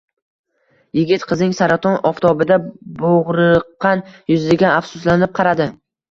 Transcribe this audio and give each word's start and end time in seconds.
Yigit 0.99 1.25
qizning 1.31 1.51
saraton 1.57 1.97
oftobida 2.09 2.57
boʼgʼriqqan 3.01 4.01
yuziga 4.33 4.71
afsuslanib 4.79 5.37
qaradi. 5.41 5.69